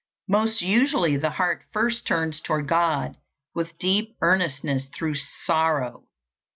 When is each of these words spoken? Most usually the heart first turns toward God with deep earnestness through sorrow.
Most 0.27 0.63
usually 0.63 1.15
the 1.15 1.29
heart 1.29 1.61
first 1.71 2.07
turns 2.07 2.41
toward 2.41 2.67
God 2.67 3.17
with 3.53 3.77
deep 3.77 4.17
earnestness 4.19 4.87
through 4.95 5.13
sorrow. 5.13 6.07